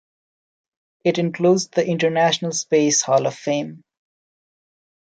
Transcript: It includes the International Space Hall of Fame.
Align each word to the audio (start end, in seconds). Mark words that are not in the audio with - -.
It 1.03 1.19
includes 1.19 1.67
the 1.67 1.85
International 1.87 2.51
Space 2.53 3.03
Hall 3.03 3.27
of 3.27 3.35
Fame. 3.35 3.83